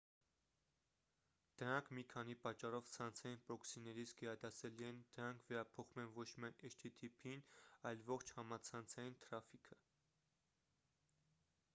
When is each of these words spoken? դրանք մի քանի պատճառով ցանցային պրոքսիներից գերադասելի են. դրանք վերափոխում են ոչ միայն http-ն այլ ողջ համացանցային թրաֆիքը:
դրանք 1.61 1.91
մի 1.97 2.03
քանի 2.13 2.35
պատճառով 2.45 2.87
ցանցային 2.95 3.37
պրոքսիներից 3.49 4.13
գերադասելի 4.21 4.87
են. 4.89 5.03
դրանք 5.17 5.45
վերափոխում 5.51 6.03
են 6.05 6.09
ոչ 6.17 6.27
միայն 6.45 6.57
http-ն 6.71 7.45
այլ 7.91 8.03
ողջ 8.09 8.35
համացանցային 8.39 9.21
թրաֆիքը: 9.27 9.81